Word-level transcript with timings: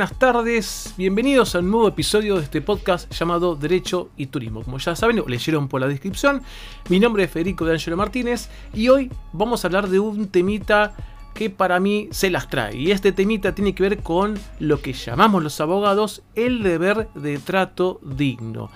buenas 0.00 0.18
tardes. 0.18 0.94
Bienvenidos 0.96 1.54
a 1.54 1.58
un 1.58 1.70
nuevo 1.70 1.86
episodio 1.86 2.36
de 2.36 2.44
este 2.44 2.62
podcast 2.62 3.12
llamado 3.12 3.54
Derecho 3.54 4.08
y 4.16 4.28
Turismo. 4.28 4.62
Como 4.62 4.78
ya 4.78 4.96
saben, 4.96 5.18
o 5.18 5.28
leyeron 5.28 5.68
por 5.68 5.82
la 5.82 5.88
descripción, 5.88 6.40
mi 6.88 6.98
nombre 6.98 7.24
es 7.24 7.30
Federico 7.30 7.66
de 7.66 7.96
Martínez 7.96 8.48
y 8.72 8.88
hoy 8.88 9.12
vamos 9.34 9.62
a 9.62 9.68
hablar 9.68 9.90
de 9.90 9.98
un 9.98 10.28
temita 10.28 10.94
que 11.34 11.50
para 11.50 11.80
mí 11.80 12.08
se 12.12 12.30
las 12.30 12.48
trae. 12.48 12.78
Y 12.78 12.92
este 12.92 13.12
temita 13.12 13.54
tiene 13.54 13.74
que 13.74 13.82
ver 13.82 13.98
con 13.98 14.38
lo 14.58 14.80
que 14.80 14.94
llamamos 14.94 15.42
los 15.42 15.60
abogados 15.60 16.22
el 16.34 16.62
deber 16.62 17.10
de 17.14 17.36
trato 17.36 18.00
digno. 18.02 18.70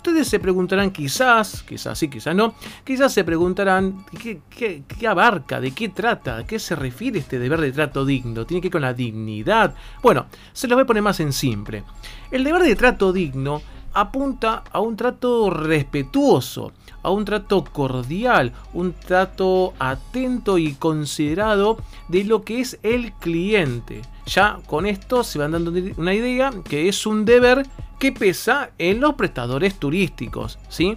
Ustedes 0.00 0.28
se 0.28 0.40
preguntarán 0.40 0.92
quizás, 0.92 1.62
quizás 1.62 1.98
sí, 1.98 2.08
quizás 2.08 2.34
no, 2.34 2.54
quizás 2.84 3.12
se 3.12 3.22
preguntarán 3.22 4.06
¿qué, 4.18 5.06
abarca, 5.06 5.60
de 5.60 5.72
qué 5.72 5.90
trata, 5.90 6.38
a 6.38 6.46
qué 6.46 6.58
se 6.58 6.74
refiere 6.74 7.18
este 7.18 7.38
deber 7.38 7.60
de 7.60 7.70
trato 7.70 8.06
digno, 8.06 8.46
tiene 8.46 8.62
que 8.62 8.68
ver 8.68 8.72
con 8.72 8.80
la 8.80 8.94
dignidad. 8.94 9.74
Bueno, 10.02 10.24
se 10.54 10.68
lo 10.68 10.74
voy 10.74 10.84
a 10.84 10.86
poner 10.86 11.02
más 11.02 11.20
en 11.20 11.34
simple. 11.34 11.84
El 12.30 12.44
deber 12.44 12.62
de 12.62 12.76
trato 12.76 13.12
digno 13.12 13.60
apunta 13.92 14.64
a 14.72 14.80
un 14.80 14.96
trato 14.96 15.50
respetuoso, 15.50 16.72
a 17.02 17.10
un 17.10 17.26
trato 17.26 17.62
cordial, 17.62 18.54
un 18.72 18.94
trato 18.94 19.74
atento 19.78 20.56
y 20.56 20.76
considerado 20.76 21.76
de 22.08 22.24
lo 22.24 22.40
que 22.40 22.60
es 22.60 22.78
el 22.82 23.12
cliente. 23.12 24.00
Ya 24.30 24.60
con 24.66 24.86
esto 24.86 25.24
se 25.24 25.40
van 25.40 25.50
dando 25.50 25.72
una 25.96 26.14
idea 26.14 26.52
que 26.64 26.88
es 26.88 27.04
un 27.04 27.24
deber 27.24 27.66
que 27.98 28.12
pesa 28.12 28.70
en 28.78 29.00
los 29.00 29.14
prestadores 29.14 29.74
turísticos, 29.78 30.58
¿sí? 30.68 30.96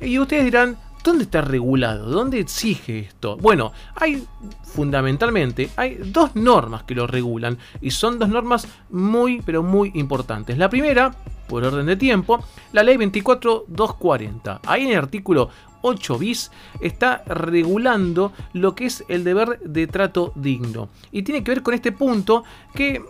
Y 0.00 0.16
ustedes 0.20 0.44
dirán, 0.44 0.78
¿dónde 1.02 1.24
está 1.24 1.40
regulado? 1.40 2.08
¿Dónde 2.08 2.38
exige 2.38 3.00
esto? 3.00 3.36
Bueno, 3.36 3.72
hay 3.96 4.24
fundamentalmente, 4.62 5.70
hay 5.74 5.96
dos 5.96 6.36
normas 6.36 6.84
que 6.84 6.94
lo 6.94 7.08
regulan 7.08 7.58
y 7.80 7.90
son 7.90 8.20
dos 8.20 8.28
normas 8.28 8.68
muy, 8.90 9.42
pero 9.42 9.64
muy 9.64 9.90
importantes. 9.94 10.56
La 10.56 10.70
primera, 10.70 11.16
por 11.48 11.64
orden 11.64 11.86
de 11.86 11.96
tiempo, 11.96 12.44
la 12.72 12.82
ley 12.82 12.96
24240. 12.96 14.60
Ahí 14.66 14.84
en 14.84 14.92
el 14.92 14.98
artículo 14.98 15.50
8 15.82 16.18
bis 16.18 16.50
está 16.80 17.22
regulando 17.26 18.32
lo 18.52 18.74
que 18.74 18.86
es 18.86 19.04
el 19.08 19.24
deber 19.24 19.58
de 19.60 19.86
trato 19.86 20.32
digno. 20.34 20.88
Y 21.12 21.22
tiene 21.22 21.42
que 21.42 21.52
ver 21.52 21.62
con 21.62 21.74
este 21.74 21.92
punto 21.92 22.44
que 22.74 23.02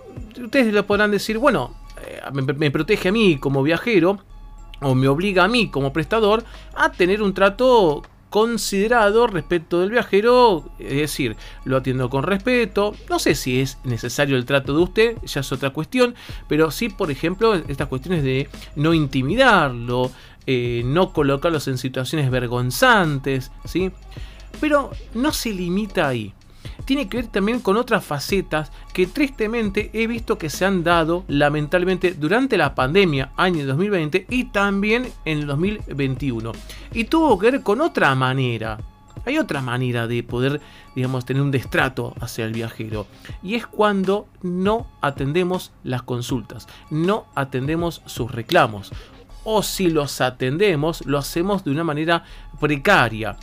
ustedes 0.42 0.72
lo 0.72 0.86
podrán 0.86 1.10
decir, 1.10 1.38
bueno, 1.38 1.74
eh, 2.04 2.20
me, 2.32 2.70
protege 2.70 3.08
a 3.08 3.12
mí 3.12 3.38
como 3.38 3.62
viajero 3.62 4.18
o 4.80 4.94
me 4.94 5.08
obliga 5.08 5.44
a 5.44 5.48
mí 5.48 5.70
como 5.70 5.92
prestador 5.92 6.44
a 6.74 6.92
tener 6.92 7.22
un 7.22 7.34
trato 7.34 8.02
considerado 8.30 9.26
respecto 9.26 9.80
del 9.80 9.90
viajero, 9.90 10.70
es 10.78 10.96
decir, 10.96 11.36
lo 11.64 11.78
atiendo 11.78 12.10
con 12.10 12.22
respeto, 12.22 12.94
no 13.08 13.18
sé 13.18 13.34
si 13.34 13.60
es 13.60 13.78
necesario 13.84 14.36
el 14.36 14.44
trato 14.44 14.74
de 14.74 14.82
usted, 14.82 15.16
ya 15.24 15.40
es 15.40 15.52
otra 15.52 15.70
cuestión, 15.70 16.14
pero 16.48 16.70
sí, 16.70 16.88
por 16.88 17.10
ejemplo, 17.10 17.54
estas 17.54 17.88
cuestiones 17.88 18.22
de 18.22 18.48
no 18.76 18.94
intimidarlo, 18.94 20.10
eh, 20.46 20.82
no 20.84 21.12
colocarlos 21.12 21.68
en 21.68 21.78
situaciones 21.78 22.30
vergonzantes, 22.30 23.50
¿sí? 23.64 23.90
Pero 24.60 24.90
no 25.14 25.32
se 25.32 25.52
limita 25.52 26.08
ahí 26.08 26.32
tiene 26.88 27.06
que 27.06 27.18
ver 27.18 27.26
también 27.26 27.60
con 27.60 27.76
otras 27.76 28.02
facetas 28.02 28.72
que 28.94 29.06
tristemente 29.06 29.90
he 29.92 30.06
visto 30.06 30.38
que 30.38 30.48
se 30.48 30.64
han 30.64 30.82
dado 30.82 31.22
lamentablemente 31.28 32.14
durante 32.14 32.56
la 32.56 32.74
pandemia 32.74 33.30
año 33.36 33.66
2020 33.66 34.24
y 34.30 34.44
también 34.44 35.06
en 35.26 35.40
el 35.40 35.46
2021. 35.46 36.50
Y 36.94 37.04
tuvo 37.04 37.38
que 37.38 37.50
ver 37.50 37.62
con 37.62 37.82
otra 37.82 38.14
manera. 38.14 38.78
Hay 39.26 39.36
otra 39.36 39.60
manera 39.60 40.06
de 40.06 40.22
poder, 40.22 40.62
digamos, 40.96 41.26
tener 41.26 41.42
un 41.42 41.50
destrato 41.50 42.14
hacia 42.22 42.46
el 42.46 42.54
viajero. 42.54 43.06
Y 43.42 43.54
es 43.56 43.66
cuando 43.66 44.26
no 44.40 44.86
atendemos 45.02 45.72
las 45.84 46.00
consultas, 46.00 46.68
no 46.88 47.26
atendemos 47.34 48.00
sus 48.06 48.32
reclamos. 48.32 48.92
O 49.44 49.62
si 49.62 49.90
los 49.90 50.22
atendemos, 50.22 51.04
lo 51.04 51.18
hacemos 51.18 51.64
de 51.64 51.70
una 51.70 51.84
manera 51.84 52.24
precaria 52.58 53.36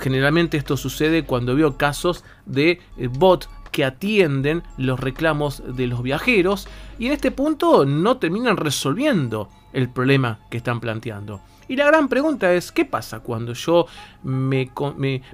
Generalmente 0.00 0.56
esto 0.56 0.78
sucede 0.78 1.24
cuando 1.24 1.54
veo 1.54 1.76
casos 1.76 2.24
de 2.46 2.80
eh, 2.96 3.08
bot 3.08 3.48
que 3.70 3.84
atienden 3.84 4.62
los 4.78 4.98
reclamos 4.98 5.62
de 5.76 5.86
los 5.86 6.02
viajeros 6.02 6.66
y 6.98 7.06
en 7.06 7.12
este 7.12 7.30
punto 7.30 7.84
no 7.84 8.16
terminan 8.16 8.56
resolviendo 8.56 9.50
el 9.74 9.90
problema 9.90 10.40
que 10.50 10.56
están 10.56 10.80
planteando. 10.80 11.42
Y 11.68 11.76
la 11.76 11.84
gran 11.84 12.08
pregunta 12.08 12.52
es, 12.54 12.72
¿qué 12.72 12.86
pasa 12.86 13.20
cuando 13.20 13.52
yo 13.52 13.86
me, 14.24 14.70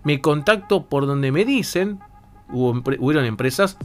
me, 0.03 0.21
contacto 0.21 0.85
por 0.87 1.07
donde 1.07 1.31
me 1.31 1.45
dicen, 1.45 2.01
hubo, 2.51 2.83
hubieron 2.99 3.25
empresas 3.25 3.79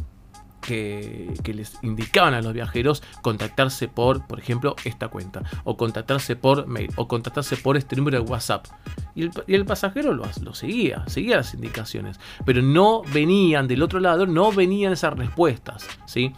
que, 0.61 1.33
les 1.53 1.77
indicaban 1.81 2.33
a 2.33 2.41
los 2.41 2.53
viajeros 2.53 3.03
contactarse 3.21 3.87
por, 3.87 4.25
por 4.25 4.39
ejemplo, 4.39 4.75
esta 4.85 5.09
cuenta, 5.09 5.43
o 5.63 5.75
contactarse 5.75 6.35
por 6.35 6.67
mail, 6.67 6.91
o 6.95 7.07
contactarse 7.07 7.57
por 7.57 7.75
este 7.77 7.95
número 7.95 8.23
de 8.23 8.29
WhatsApp. 8.29 8.67
Y 9.15 9.29
el, 9.53 9.65
pasajero 9.65 10.13
lo, 10.13 10.25
lo, 10.41 10.53
seguía, 10.53 11.03
seguía 11.07 11.37
las 11.37 11.53
indicaciones, 11.53 12.19
pero 12.45 12.61
no 12.61 13.01
venían 13.13 13.67
del 13.67 13.83
otro 13.83 13.99
lado, 13.99 14.25
no 14.25 14.51
venían 14.51 14.93
esas 14.93 15.13
respuestas. 15.17 15.87
¿sí? 16.05 16.33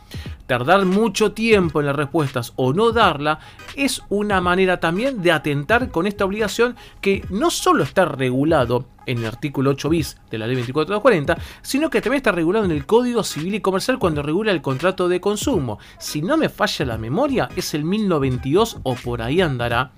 Tardar 0.47 0.85
mucho 0.85 1.33
tiempo 1.33 1.79
en 1.79 1.85
las 1.85 1.95
respuestas 1.95 2.53
o 2.55 2.73
no 2.73 2.91
darla 2.91 3.39
es 3.75 4.01
una 4.09 4.41
manera 4.41 4.79
también 4.79 5.21
de 5.21 5.31
atentar 5.31 5.89
con 5.89 6.07
esta 6.07 6.25
obligación 6.25 6.75
que 7.01 7.25
no 7.29 7.51
solo 7.51 7.83
está 7.83 8.05
regulado 8.05 8.85
en 9.05 9.19
el 9.19 9.25
artículo 9.25 9.71
8 9.71 9.89
bis 9.89 10.17
de 10.29 10.37
la 10.37 10.47
ley 10.47 10.55
2440, 10.55 11.37
sino 11.61 11.89
que 11.89 12.01
también 12.01 12.17
está 12.17 12.31
regulado 12.31 12.65
en 12.65 12.71
el 12.71 12.85
Código 12.85 13.23
Civil 13.23 13.55
y 13.55 13.61
Comercial 13.61 13.99
cuando 13.99 14.21
regula 14.21 14.51
el 14.51 14.61
contrato 14.61 15.07
de 15.07 15.21
consumo. 15.21 15.79
Si 15.99 16.21
no 16.21 16.37
me 16.37 16.49
falla 16.49 16.85
la 16.85 16.97
memoria, 16.97 17.49
es 17.55 17.73
el 17.73 17.83
1092 17.83 18.77
o 18.83 18.95
por 18.95 19.21
ahí 19.21 19.41
andará. 19.41 19.91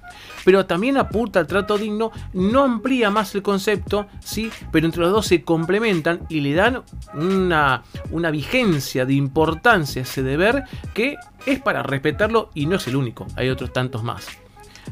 Pero 0.43 0.66
también 0.66 0.97
apunta 0.97 1.39
al 1.39 1.47
trato 1.47 1.77
digno, 1.77 2.11
no 2.33 2.63
amplía 2.63 3.09
más 3.09 3.33
el 3.35 3.41
concepto, 3.41 4.07
¿sí? 4.19 4.51
pero 4.71 4.85
entre 4.85 5.01
los 5.01 5.11
dos 5.11 5.27
se 5.27 5.43
complementan 5.43 6.22
y 6.29 6.41
le 6.41 6.53
dan 6.53 6.83
una, 7.13 7.83
una 8.11 8.31
vigencia 8.31 9.05
de 9.05 9.13
importancia 9.13 10.01
a 10.01 10.03
ese 10.03 10.23
deber 10.23 10.63
que 10.93 11.17
es 11.45 11.59
para 11.59 11.83
respetarlo 11.83 12.49
y 12.53 12.66
no 12.66 12.75
es 12.75 12.87
el 12.87 12.95
único, 12.95 13.27
hay 13.35 13.49
otros 13.49 13.73
tantos 13.73 14.03
más. 14.03 14.27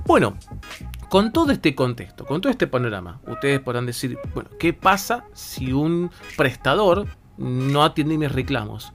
Bueno, 0.05 0.35
con 1.13 1.31
todo 1.31 1.51
este 1.51 1.75
contexto, 1.75 2.25
con 2.25 2.41
todo 2.41 2.49
este 2.49 2.65
panorama, 2.65 3.21
ustedes 3.27 3.59
podrán 3.59 3.85
decir, 3.85 4.17
bueno, 4.33 4.49
¿qué 4.57 4.73
pasa 4.73 5.25
si 5.31 5.71
un 5.71 6.09
prestador 6.35 7.05
no 7.37 7.83
atiende 7.83 8.17
mis 8.17 8.31
reclamos? 8.31 8.93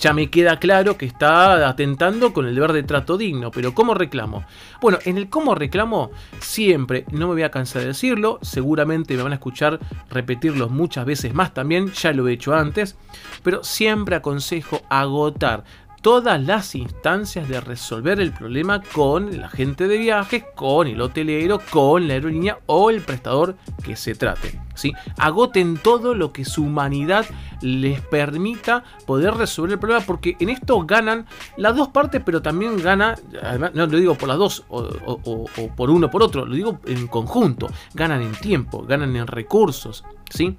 Ya 0.00 0.14
me 0.14 0.30
queda 0.30 0.58
claro 0.58 0.96
que 0.96 1.04
está 1.04 1.68
atentando 1.68 2.32
con 2.32 2.46
el 2.46 2.54
deber 2.54 2.72
de 2.72 2.84
trato 2.84 3.18
digno, 3.18 3.50
pero 3.50 3.74
¿cómo 3.74 3.92
reclamo? 3.92 4.46
Bueno, 4.80 4.98
en 5.04 5.18
el 5.18 5.28
cómo 5.28 5.54
reclamo 5.54 6.10
siempre, 6.40 7.04
no 7.10 7.28
me 7.28 7.34
voy 7.34 7.42
a 7.42 7.50
cansar 7.50 7.82
de 7.82 7.88
decirlo, 7.88 8.38
seguramente 8.40 9.14
me 9.14 9.22
van 9.22 9.32
a 9.32 9.34
escuchar 9.34 9.78
repetirlo 10.08 10.70
muchas 10.70 11.04
veces 11.04 11.34
más 11.34 11.52
también, 11.52 11.92
ya 11.92 12.14
lo 12.14 12.28
he 12.28 12.32
hecho 12.32 12.54
antes, 12.54 12.96
pero 13.42 13.62
siempre 13.62 14.16
aconsejo 14.16 14.80
agotar 14.88 15.64
todas 16.02 16.42
las 16.42 16.74
instancias 16.74 17.48
de 17.48 17.60
resolver 17.60 18.20
el 18.20 18.32
problema 18.32 18.82
con 18.82 19.28
el 19.28 19.44
agente 19.44 19.86
de 19.86 19.98
viajes, 19.98 20.44
con 20.56 20.88
el 20.88 21.00
hotelero, 21.00 21.60
con 21.70 22.08
la 22.08 22.14
aerolínea 22.14 22.58
o 22.66 22.90
el 22.90 23.00
prestador 23.00 23.56
que 23.84 23.94
se 23.94 24.16
trate. 24.16 24.60
¿sí? 24.74 24.92
Agoten 25.16 25.76
todo 25.76 26.14
lo 26.14 26.32
que 26.32 26.44
su 26.44 26.64
humanidad 26.64 27.24
les 27.60 28.00
permita 28.00 28.82
poder 29.06 29.34
resolver 29.34 29.74
el 29.74 29.78
problema, 29.78 30.04
porque 30.04 30.36
en 30.40 30.50
esto 30.50 30.84
ganan 30.84 31.26
las 31.56 31.76
dos 31.76 31.88
partes, 31.88 32.20
pero 32.24 32.42
también 32.42 32.82
gana, 32.82 33.14
además, 33.40 33.70
no 33.74 33.86
lo 33.86 33.98
digo 33.98 34.16
por 34.16 34.28
las 34.28 34.38
dos 34.38 34.64
o, 34.68 34.80
o 34.80 35.68
por 35.76 35.88
uno 35.88 36.08
o 36.08 36.10
por 36.10 36.24
otro, 36.24 36.44
lo 36.44 36.54
digo 36.54 36.80
en 36.84 37.06
conjunto, 37.06 37.68
ganan 37.94 38.22
en 38.22 38.32
tiempo, 38.32 38.82
ganan 38.82 39.14
en 39.14 39.26
recursos, 39.28 40.04
¿sí? 40.28 40.56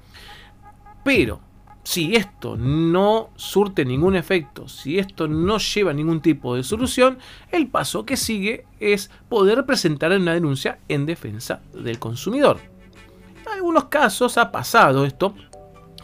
Pero 1.04 1.42
si 1.84 2.16
esto 2.16 2.56
no 2.56 3.30
surte 3.36 3.84
ningún 3.84 4.16
efecto, 4.16 4.68
si 4.68 5.00
esto 5.00 5.28
no 5.28 5.58
lleva 5.58 5.94
ningún 5.94 6.22
tipo 6.22 6.56
de 6.56 6.64
solución, 6.64 7.18
el 7.52 7.68
paso 7.68 8.06
que 8.06 8.16
sigue 8.16 8.66
es 8.80 9.12
poder 9.28 9.66
presentar 9.66 10.12
una 10.14 10.34
denuncia 10.34 10.80
en 10.88 11.06
defensa 11.06 11.62
del 11.74 12.00
consumidor. 12.00 12.60
En 13.42 13.52
algunos 13.52 13.86
casos 13.86 14.38
ha 14.38 14.52
pasado 14.52 15.06
esto, 15.06 15.36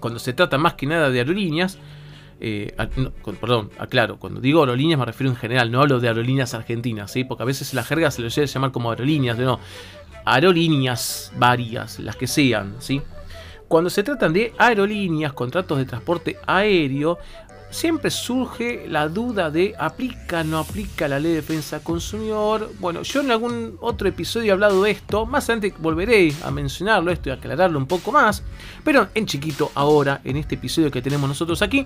cuando 0.02 0.20
se 0.20 0.34
trata 0.34 0.58
más 0.58 0.74
que 0.74 0.86
nada 0.86 1.10
de 1.10 1.20
aerolíneas, 1.20 1.78
eh, 2.42 2.76
perdón, 3.40 3.70
aclaro, 3.80 4.18
cuando 4.18 4.42
digo 4.42 4.62
aerolíneas 4.62 5.00
me 5.00 5.06
refiero 5.06 5.32
en 5.32 5.38
general, 5.38 5.72
no 5.72 5.82
hablo 5.82 6.02
de 6.02 6.10
aerolíneas 6.10 6.54
argentinas, 6.54 7.12
¿sí? 7.12 7.24
porque 7.24 7.44
a 7.44 7.46
veces 7.46 7.74
la 7.74 7.84
jerga 7.84 8.12
se 8.12 8.22
lo 8.22 8.30
suele 8.30 8.48
llamar 8.48 8.72
como 8.72 8.92
aerolíneas, 8.92 9.38
no, 9.38 9.60
aerolíneas 10.26 11.32
varias, 11.38 12.00
las 12.00 12.18
que 12.18 12.28
sean, 12.28 12.76
¿sí? 12.80 13.02
Cuando 13.70 13.92
se 13.92 14.02
tratan 14.02 14.34
de 14.34 14.52
aerolíneas, 14.58 15.32
contratos 15.34 15.78
de 15.78 15.86
transporte 15.86 16.38
aéreo, 16.48 17.20
siempre 17.70 18.12
surge 18.12 18.86
la 18.88 19.08
duda 19.08 19.52
de 19.52 19.76
aplica 19.78 20.42
o 20.42 20.44
no 20.44 20.60
aplica 20.60 21.08
la 21.08 21.20
ley 21.20 21.32
de 21.32 21.38
defensa 21.38 21.80
consumidor. 21.82 22.72
Bueno, 22.80 23.02
yo 23.04 23.22
en 23.22 23.32
algún 23.32 23.78
otro 23.82 24.08
episodio 24.08 24.50
he 24.50 24.54
hablado 24.54 24.84
de 24.84 24.92
esto, 24.92 25.26
más 25.26 25.50
adelante 25.50 25.74
volveré 25.80 26.34
a 26.44 26.52
mencionarlo 26.52 27.12
esto 27.12 27.30
y 27.30 27.32
aclararlo 27.32 27.78
un 27.78 27.88
poco 27.88 28.12
más, 28.12 28.44
pero 28.84 29.08
en 29.14 29.26
chiquito 29.26 29.72
ahora, 29.76 30.22
en 30.24 30.38
este 30.38 30.56
episodio 30.56 30.92
que 30.92 31.02
tenemos 31.02 31.28
nosotros 31.28 31.62
aquí, 31.62 31.86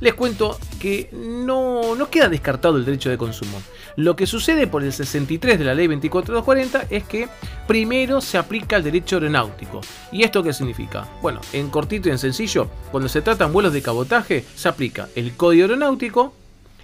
les 0.00 0.14
cuento 0.14 0.58
que 0.80 1.08
no, 1.12 1.94
no 1.94 2.10
queda 2.10 2.28
descartado 2.28 2.76
el 2.76 2.84
derecho 2.84 3.10
de 3.10 3.18
consumo. 3.18 3.60
Lo 3.96 4.16
que 4.16 4.26
sucede 4.26 4.66
por 4.66 4.82
el 4.82 4.92
63 4.92 5.58
de 5.58 5.64
la 5.64 5.74
ley 5.74 5.86
24240 5.86 6.86
es 6.90 7.04
que 7.04 7.28
primero 7.66 8.20
se 8.20 8.38
aplica 8.38 8.76
el 8.76 8.84
derecho 8.84 9.16
aeronáutico. 9.16 9.80
¿Y 10.10 10.22
esto 10.22 10.42
qué 10.42 10.52
significa? 10.52 11.08
Bueno, 11.20 11.40
en 11.52 11.68
cortito 11.68 12.08
y 12.08 12.12
en 12.12 12.18
sencillo, 12.18 12.68
cuando 12.90 13.08
se 13.08 13.22
tratan 13.22 13.52
vuelos 13.52 13.72
de 13.72 13.82
cabotaje, 13.82 14.44
se 14.54 14.68
aplica 14.68 15.08
el 15.14 15.36
Código 15.36 15.64
Aeronáutico 15.64 16.34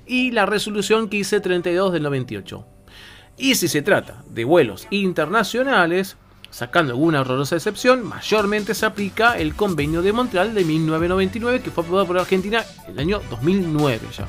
y 0.06 0.30
la 0.30 0.46
resolución 0.46 1.08
1532 1.10 1.92
del 1.92 2.02
98. 2.02 2.66
Y 3.36 3.54
si 3.54 3.68
se 3.68 3.82
trata 3.82 4.24
de 4.28 4.44
vuelos 4.44 4.86
internacionales, 4.90 6.16
sacando 6.50 6.92
alguna 6.92 7.20
horrorosa 7.20 7.56
excepción, 7.56 8.06
mayormente 8.06 8.74
se 8.74 8.86
aplica 8.86 9.38
el 9.38 9.54
Convenio 9.54 10.02
de 10.02 10.12
Montreal 10.12 10.54
de 10.54 10.64
1999 10.64 11.60
que 11.60 11.70
fue 11.70 11.84
aprobado 11.84 12.06
por 12.06 12.18
Argentina 12.18 12.64
en 12.86 12.92
el 12.92 12.98
año 12.98 13.20
2009 13.30 14.00
ya. 14.16 14.26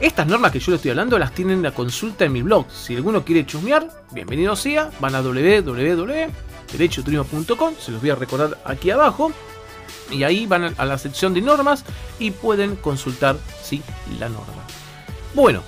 Estas 0.00 0.26
normas 0.28 0.52
que 0.52 0.60
yo 0.60 0.70
le 0.70 0.76
estoy 0.76 0.92
hablando 0.92 1.18
las 1.18 1.32
tienen 1.32 1.60
la 1.62 1.72
consulta 1.72 2.24
en 2.24 2.32
mi 2.32 2.42
blog. 2.42 2.70
Si 2.70 2.94
alguno 2.94 3.24
quiere 3.24 3.44
chusmear, 3.44 3.88
bienvenido 4.12 4.54
sea, 4.54 4.92
van 5.00 5.16
a 5.16 5.22
www.derechoturismo.com, 5.22 7.74
se 7.80 7.90
los 7.90 8.00
voy 8.00 8.10
a 8.10 8.14
recordar 8.14 8.58
aquí 8.64 8.90
abajo. 8.90 9.32
Y 10.10 10.22
ahí 10.22 10.46
van 10.46 10.74
a 10.76 10.84
la 10.84 10.98
sección 10.98 11.34
de 11.34 11.40
normas 11.40 11.84
y 12.18 12.30
pueden 12.30 12.76
consultar 12.76 13.36
sí, 13.62 13.82
la 14.18 14.28
norma. 14.28 14.64
Bueno, 15.34 15.62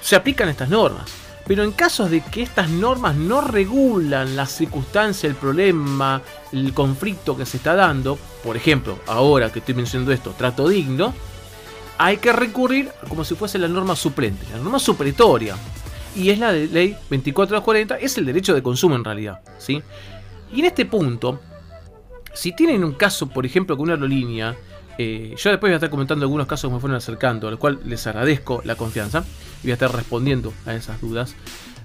se 0.00 0.16
aplican 0.16 0.48
estas 0.48 0.68
normas. 0.68 1.10
Pero 1.46 1.62
en 1.62 1.70
casos 1.70 2.10
de 2.10 2.22
que 2.22 2.42
estas 2.42 2.68
normas 2.68 3.14
no 3.14 3.40
regulan 3.40 4.34
la 4.34 4.46
circunstancia, 4.46 5.28
el 5.28 5.36
problema, 5.36 6.20
el 6.50 6.74
conflicto 6.74 7.36
que 7.36 7.46
se 7.46 7.58
está 7.58 7.76
dando, 7.76 8.18
por 8.42 8.56
ejemplo, 8.56 8.98
ahora 9.06 9.52
que 9.52 9.60
estoy 9.60 9.76
mencionando 9.76 10.12
esto, 10.12 10.34
trato 10.36 10.68
digno, 10.68 11.14
hay 11.98 12.16
que 12.16 12.32
recurrir 12.32 12.90
como 13.08 13.24
si 13.24 13.36
fuese 13.36 13.58
la 13.58 13.68
norma 13.68 13.94
suplente, 13.94 14.44
la 14.52 14.58
norma 14.58 14.80
supletoria. 14.80 15.56
Y 16.16 16.30
es 16.30 16.38
la 16.38 16.52
de 16.52 16.66
ley 16.66 16.90
2440, 17.10 17.98
es 17.98 18.18
el 18.18 18.26
derecho 18.26 18.52
de 18.52 18.62
consumo 18.62 18.96
en 18.96 19.04
realidad. 19.04 19.40
¿sí? 19.58 19.80
Y 20.52 20.60
en 20.60 20.66
este 20.66 20.84
punto, 20.84 21.40
si 22.36 22.54
tienen 22.54 22.84
un 22.84 22.92
caso, 22.92 23.28
por 23.28 23.46
ejemplo, 23.46 23.76
con 23.76 23.84
una 23.84 23.94
aerolínea, 23.94 24.54
eh, 24.98 25.34
yo 25.36 25.50
después 25.50 25.70
voy 25.70 25.72
a 25.72 25.76
estar 25.76 25.90
comentando 25.90 26.24
algunos 26.24 26.46
casos 26.46 26.70
que 26.70 26.74
me 26.74 26.80
fueron 26.80 26.96
acercando, 26.96 27.48
al 27.48 27.58
cual 27.58 27.80
les 27.84 28.06
agradezco 28.06 28.60
la 28.64 28.76
confianza 28.76 29.24
y 29.60 29.62
voy 29.62 29.70
a 29.70 29.74
estar 29.74 29.92
respondiendo 29.94 30.52
a 30.66 30.74
esas 30.74 31.00
dudas. 31.00 31.34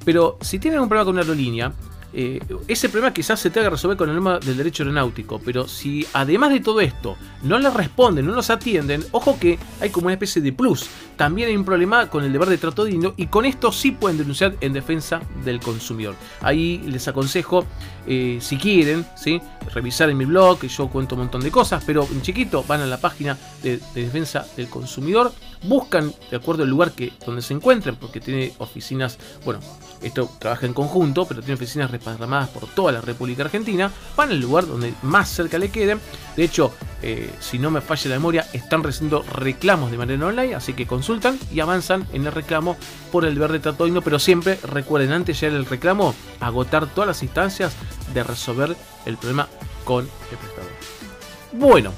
Pero 0.03 0.37
si 0.41 0.59
tienen 0.59 0.81
un 0.81 0.89
problema 0.89 1.05
con 1.05 1.13
una 1.15 1.21
aerolínea, 1.21 1.71
eh, 2.13 2.39
ese 2.67 2.89
problema 2.89 3.13
quizás 3.13 3.39
se 3.39 3.49
tenga 3.49 3.67
que 3.67 3.71
resolver 3.71 3.97
con 3.97 4.09
el 4.09 4.15
norma 4.15 4.39
del 4.39 4.57
derecho 4.57 4.83
aeronáutico, 4.83 5.39
pero 5.43 5.67
si 5.67 6.05
además 6.13 6.51
de 6.51 6.59
todo 6.59 6.81
esto 6.81 7.15
no 7.43 7.57
les 7.59 7.73
responden, 7.73 8.25
no 8.25 8.33
los 8.33 8.49
atienden, 8.49 9.03
ojo 9.11 9.37
que 9.39 9.57
hay 9.79 9.89
como 9.89 10.07
una 10.07 10.13
especie 10.13 10.41
de 10.41 10.51
plus. 10.51 10.87
También 11.15 11.49
hay 11.49 11.55
un 11.55 11.63
problema 11.65 12.09
con 12.09 12.23
el 12.23 12.33
deber 12.33 12.49
de 12.49 12.57
trato 12.57 12.83
digno 12.83 13.13
y 13.15 13.27
con 13.27 13.45
esto 13.45 13.71
sí 13.71 13.91
pueden 13.91 14.17
denunciar 14.17 14.55
en 14.61 14.73
defensa 14.73 15.21
del 15.45 15.59
consumidor. 15.59 16.15
Ahí 16.41 16.79
les 16.85 17.07
aconsejo, 17.07 17.65
eh, 18.07 18.39
si 18.41 18.57
quieren, 18.57 19.05
revisar 19.73 20.09
en 20.09 20.17
mi 20.17 20.25
blog, 20.25 20.59
que 20.59 20.67
yo 20.67 20.87
cuento 20.89 21.15
un 21.15 21.21
montón 21.21 21.41
de 21.41 21.51
cosas, 21.51 21.83
pero 21.85 22.07
en 22.11 22.21
chiquito 22.21 22.63
van 22.67 22.81
a 22.81 22.85
la 22.85 22.97
página 22.97 23.37
de, 23.63 23.79
defensa 23.93 24.45
del 24.57 24.67
consumidor, 24.67 25.31
buscan 25.63 26.13
de 26.29 26.37
acuerdo 26.37 26.63
al 26.63 26.69
lugar 26.69 26.91
que, 26.91 27.13
donde 27.25 27.41
se 27.41 27.53
encuentren, 27.53 27.95
porque 27.95 28.19
tiene 28.19 28.53
oficinas, 28.57 29.17
bueno, 29.45 29.59
esto 30.01 30.29
trabaja 30.39 30.65
en 30.65 30.73
conjunto, 30.73 31.25
pero 31.25 31.41
tiene 31.41 31.53
oficinas 31.53 31.91
reparramadas 31.91 32.49
por 32.49 32.67
toda 32.67 32.91
la 32.91 33.01
República 33.01 33.43
Argentina. 33.43 33.91
Van 34.15 34.31
al 34.31 34.39
lugar 34.39 34.65
donde 34.65 34.93
más 35.03 35.29
cerca 35.29 35.59
le 35.59 35.69
queden. 35.69 35.99
De 36.35 36.43
hecho, 36.43 36.73
eh, 37.03 37.31
si 37.39 37.59
no 37.59 37.69
me 37.69 37.81
falla 37.81 38.09
la 38.09 38.15
memoria, 38.15 38.47
están 38.53 38.83
recibiendo 38.83 39.21
reclamos 39.21 39.91
de 39.91 39.97
manera 39.97 40.25
online, 40.25 40.55
así 40.55 40.73
que 40.73 40.87
consultan 40.87 41.37
y 41.53 41.59
avanzan 41.59 42.07
en 42.13 42.25
el 42.25 42.31
reclamo 42.31 42.77
por 43.11 43.25
el 43.25 43.37
verde 43.37 43.59
trato 43.59 43.87
Pero 44.03 44.19
siempre 44.19 44.59
recuerden, 44.63 45.11
antes 45.11 45.39
de 45.39 45.47
llegar 45.47 45.59
el 45.59 45.65
reclamo, 45.67 46.15
agotar 46.39 46.87
todas 46.87 47.07
las 47.07 47.23
instancias 47.23 47.73
de 48.13 48.23
resolver 48.23 48.75
el 49.05 49.17
problema 49.17 49.47
con 49.85 50.05
el 50.05 50.37
prestador. 50.37 50.71
Bueno, 51.53 51.93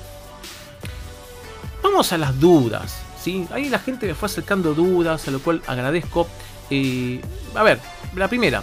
vamos 1.81 2.11
a 2.11 2.17
las 2.17 2.37
dudas. 2.39 3.12
¿Sí? 3.23 3.47
Ahí 3.51 3.69
la 3.69 3.79
gente 3.79 4.05
me 4.05 4.13
fue 4.13 4.25
acercando 4.27 4.73
dudas, 4.73 5.27
a 5.27 5.31
lo 5.31 5.39
cual 5.39 5.61
agradezco. 5.65 6.27
Eh, 6.69 7.21
a 7.55 7.63
ver, 7.63 7.79
la 8.15 8.27
primera. 8.27 8.61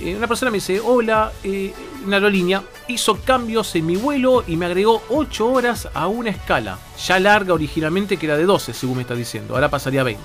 Eh, 0.00 0.16
una 0.16 0.26
persona 0.26 0.50
me 0.50 0.56
dice, 0.56 0.80
hola, 0.80 1.32
eh, 1.44 1.72
una 2.04 2.16
aerolínea 2.16 2.62
hizo 2.88 3.20
cambios 3.20 3.74
en 3.76 3.86
mi 3.86 3.96
vuelo 3.96 4.42
y 4.46 4.56
me 4.56 4.66
agregó 4.66 5.02
8 5.08 5.46
horas 5.46 5.88
a 5.94 6.08
una 6.08 6.30
escala, 6.30 6.78
ya 7.06 7.20
larga 7.20 7.54
originalmente 7.54 8.16
que 8.16 8.26
era 8.26 8.36
de 8.36 8.44
12, 8.44 8.74
según 8.74 8.96
me 8.96 9.02
está 9.02 9.14
diciendo, 9.14 9.54
ahora 9.54 9.70
pasaría 9.70 10.00
a 10.00 10.04
20. 10.04 10.22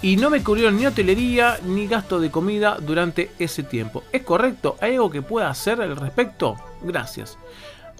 Y 0.00 0.16
no 0.16 0.30
me 0.30 0.44
cubrieron 0.44 0.76
ni 0.76 0.86
hotelería 0.86 1.58
ni 1.64 1.88
gasto 1.88 2.20
de 2.20 2.30
comida 2.30 2.78
durante 2.80 3.32
ese 3.40 3.64
tiempo. 3.64 4.04
¿Es 4.12 4.22
correcto? 4.22 4.76
¿Hay 4.80 4.92
algo 4.94 5.10
que 5.10 5.22
pueda 5.22 5.50
hacer 5.50 5.80
al 5.82 5.96
respecto? 5.96 6.54
Gracias. 6.82 7.36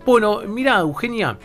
Bueno, 0.06 0.42
mira, 0.46 0.78
Eugenia, 0.78 1.36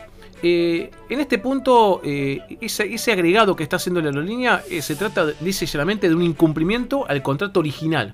eh, 0.46 0.92
en 1.10 1.22
este 1.22 1.40
punto, 1.40 2.02
eh, 2.04 2.58
ese, 2.60 3.12
agregado 3.14 3.56
que 3.56 3.64
está 3.64 3.78
haciendo 3.78 4.02
la 4.02 4.10
aerolínea 4.10 4.62
eh, 4.70 4.82
se 4.82 4.98
trata, 4.98 5.28
dice 5.40 5.66
llanamente, 5.66 6.10
de 6.10 6.16
un 6.16 6.22
incumplimiento 6.22 7.08
al 7.08 7.24
contrato 7.24 7.62
original. 7.62 8.14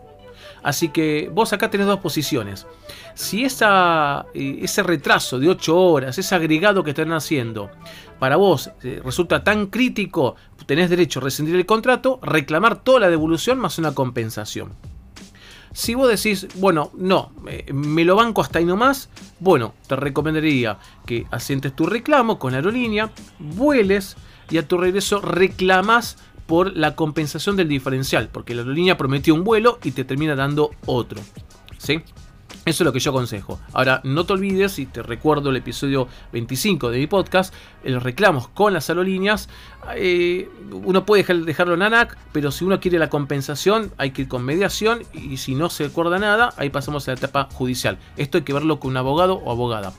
Así 0.62 0.90
que 0.90 1.32
vos 1.34 1.54
acá 1.54 1.72
tenés 1.72 1.88
dos 1.88 2.02
posiciones. 2.02 2.68
Si 3.16 3.46
esa, 3.46 4.28
ese 4.36 4.84
retraso 4.84 5.40
de 5.40 5.50
8 5.50 5.76
horas, 5.76 6.18
ese 6.20 6.36
agregado 6.36 6.84
que 6.84 6.92
están 6.92 7.14
haciendo, 7.14 7.72
para 8.20 8.36
vos 8.36 8.70
resulta 9.04 9.44
tan 9.44 9.68
crítico, 9.68 10.36
tenés 10.66 10.90
derecho 10.90 11.20
a 11.20 11.24
rescindir 11.24 11.56
el 11.56 11.66
contrato, 11.66 12.20
reclamar 12.22 12.84
toda 12.84 13.00
la 13.00 13.10
devolución 13.10 13.58
más 13.58 13.80
una 13.80 13.96
compensación. 13.96 14.74
Si 15.74 15.96
vos 15.96 16.10
decís, 16.10 16.48
bueno, 16.56 16.92
no, 16.96 17.32
me 17.72 18.04
lo 18.04 18.16
banco 18.16 18.42
hasta 18.42 18.60
ahí 18.60 18.66
nomás, 18.66 19.10
bueno, 19.40 19.74
te 19.88 19.96
recomendaría 19.96 20.80
que 21.06 21.26
asientes 21.32 21.76
tu 21.76 21.86
reclamo 21.86 22.40
con 22.40 22.52
la 22.52 22.58
aerolínea, 22.58 23.12
vueles 23.38 24.18
y 24.50 24.58
a 24.58 24.68
tu 24.68 24.78
regreso 24.78 25.22
reclamas 25.22 26.18
por 26.48 26.76
la 26.76 26.96
compensación 26.96 27.56
del 27.56 27.68
diferencial, 27.68 28.30
porque 28.32 28.56
la 28.56 28.62
aerolínea 28.62 28.98
prometió 28.98 29.36
un 29.36 29.44
vuelo 29.44 29.78
y 29.84 29.92
te 29.92 30.04
termina 30.04 30.36
dando 30.36 30.72
otro. 30.88 31.22
¿Sí? 31.78 32.02
Eso 32.70 32.84
es 32.84 32.86
lo 32.86 32.94
que 32.94 33.00
yo 33.00 33.10
aconsejo. 33.10 33.60
Ahora, 33.74 34.00
no 34.04 34.28
te 34.28 34.34
olvides, 34.34 34.78
y 34.78 34.86
te 34.86 35.02
recuerdo 35.02 35.50
el 35.50 35.56
episodio 35.56 36.08
25 36.34 36.92
de 36.92 37.00
mi 37.00 37.08
podcast, 37.08 37.52
los 37.84 38.04
reclamos 38.04 38.48
con 38.50 38.74
las 38.74 38.92
aerolíneas. 38.92 39.50
Eh, 39.96 40.48
uno 40.72 41.04
puede 41.04 41.24
dejarlo 41.24 41.74
en 41.74 41.82
ANAC, 41.82 42.16
pero 42.32 42.52
si 42.52 42.66
uno 42.66 42.80
quiere 42.80 43.00
la 43.00 43.10
compensación, 43.10 43.92
hay 43.98 44.12
que 44.12 44.22
ir 44.22 44.28
con 44.28 44.44
mediación. 44.44 45.02
Y 45.14 45.38
si 45.38 45.56
no 45.56 45.72
se 45.72 45.86
acuerda 45.86 46.20
nada, 46.20 46.54
ahí 46.58 46.70
pasamos 46.70 47.08
a 47.08 47.14
la 47.14 47.18
etapa 47.18 47.50
judicial. 47.52 47.98
Esto 48.18 48.38
hay 48.38 48.44
que 48.44 48.54
verlo 48.54 48.80
con 48.80 48.92
un 48.92 48.98
abogado 48.98 49.38
o 49.38 49.50
abogada. 49.50 49.92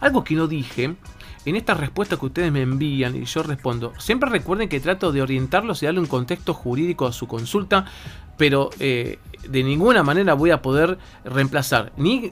Algo 0.00 0.24
que 0.24 0.34
no 0.34 0.46
dije 0.46 0.96
en 1.44 1.56
estas 1.56 1.78
respuestas 1.78 2.18
que 2.18 2.26
ustedes 2.26 2.52
me 2.52 2.62
envían 2.62 3.16
y 3.16 3.24
yo 3.24 3.42
respondo, 3.42 3.92
siempre 3.98 4.30
recuerden 4.30 4.68
que 4.68 4.80
trato 4.80 5.12
de 5.12 5.22
orientarlos 5.22 5.82
y 5.82 5.86
darle 5.86 6.00
un 6.00 6.06
contexto 6.06 6.54
jurídico 6.54 7.06
a 7.06 7.12
su 7.12 7.26
consulta, 7.26 7.86
pero 8.36 8.70
eh, 8.80 9.18
de 9.48 9.62
ninguna 9.62 10.02
manera 10.02 10.34
voy 10.34 10.50
a 10.50 10.62
poder 10.62 10.98
reemplazar, 11.24 11.92
ni, 11.96 12.30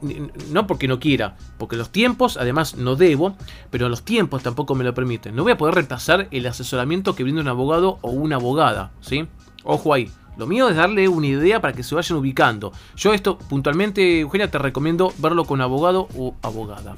no 0.51 0.67
porque 0.67 0.89
no 0.89 0.99
quiera, 0.99 1.37
porque 1.59 1.77
los 1.77 1.91
tiempos, 1.91 2.37
además 2.37 2.77
no 2.77 2.97
debo, 2.97 3.37
pero 3.71 3.89
los 3.89 4.03
tiempos 4.03 4.43
tampoco 4.43 4.75
me 4.75 4.85
lo 4.85 4.95
permiten. 4.95 5.37
No 5.37 5.43
voy 5.43 5.53
a 5.53 5.59
poder 5.59 5.75
reemplazar 5.75 6.29
el 6.31 6.47
asesoramiento 6.47 7.15
que 7.15 7.23
brinda 7.23 7.43
un 7.43 7.49
abogado 7.49 7.99
o 8.03 8.11
una 8.11 8.37
abogada, 8.37 8.93
¿sí? 9.01 9.27
Ojo 9.65 9.95
ahí. 9.95 10.11
Lo 10.39 10.47
mío 10.47 10.69
es 10.71 10.77
darle 10.77 11.09
una 11.09 11.27
idea 11.27 11.61
para 11.61 11.75
que 11.75 11.83
se 11.83 11.95
vayan 11.95 12.19
ubicando. 12.19 12.73
Yo 12.97 13.13
esto 13.13 13.37
puntualmente, 13.37 14.21
Eugenia, 14.21 14.51
te 14.51 14.59
recomiendo 14.59 15.13
verlo 15.19 15.45
con 15.45 15.61
abogado 15.61 16.09
o 16.17 16.35
abogada. 16.41 16.97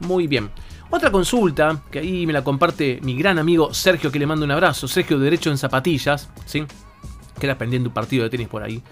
Muy 0.00 0.26
bien. 0.26 0.50
Otra 0.90 1.10
consulta, 1.10 1.82
que 1.90 1.98
ahí 1.98 2.26
me 2.26 2.32
la 2.32 2.42
comparte 2.42 2.98
mi 3.02 3.14
gran 3.14 3.38
amigo 3.38 3.74
Sergio, 3.74 4.10
que 4.10 4.18
le 4.18 4.26
mando 4.26 4.46
un 4.46 4.50
abrazo. 4.50 4.88
Sergio 4.88 5.18
de 5.18 5.24
Derecho 5.24 5.50
en 5.50 5.58
Zapatillas, 5.58 6.30
¿sí? 6.46 6.64
Que 7.38 7.46
era 7.46 7.58
pendiente 7.58 7.88
un 7.88 7.94
partido 7.94 8.24
de 8.24 8.30
tenis 8.30 8.48
por 8.48 8.62
ahí. 8.62 8.82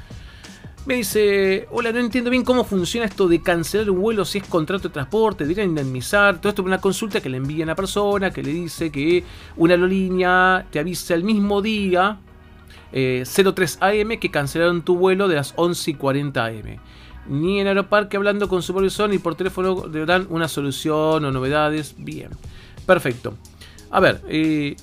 Me 0.85 0.95
dice, 0.95 1.67
hola, 1.73 1.91
no 1.91 1.99
entiendo 1.99 2.31
bien 2.31 2.45
cómo 2.45 2.63
funciona 2.63 3.07
esto 3.07 3.27
de 3.27 3.43
cancelar 3.43 3.91
un 3.91 4.01
vuelo 4.01 4.25
si 4.25 4.39
es 4.39 4.45
contrato 4.45 4.89
de 4.89 4.95
transporte, 4.95 5.45
de 5.45 5.65
indemnizar, 5.65 6.39
todo 6.39 6.51
esto 6.51 6.63
es 6.63 6.67
una 6.67 6.81
consulta 6.81 7.21
que 7.21 7.29
le 7.29 7.39
envía 7.39 7.65
a 7.65 7.67
una 7.67 7.75
persona 7.75 8.31
que 8.31 8.41
le 8.41 8.53
dice 8.53 8.93
que 8.93 9.25
una 9.57 9.75
aerolínea 9.75 10.65
te 10.71 10.79
avisa 10.79 11.15
el 11.15 11.25
mismo 11.25 11.61
día, 11.61 12.21
03 12.93 13.79
eh, 13.83 14.03
AM, 14.03 14.21
que 14.21 14.31
cancelaron 14.31 14.83
tu 14.83 14.97
vuelo 14.97 15.27
de 15.27 15.35
las 15.35 15.55
11 15.57 15.91
y 15.91 15.95
40 15.95 16.45
AM. 16.45 16.79
Ni 17.29 17.61
en 17.61 17.67
Aeroparque 17.67 18.17
hablando 18.17 18.49
con 18.49 18.63
supervisor 18.63 19.11
ni 19.11 19.19
por 19.19 19.35
teléfono 19.35 19.87
le 19.87 20.07
dan 20.07 20.27
una 20.31 20.49
solución 20.49 21.25
o 21.25 21.31
novedades. 21.31 21.95
Bien, 21.99 22.31
perfecto. 22.87 23.35
A 23.91 24.01
ver, 24.01 24.23
eh, 24.29 24.77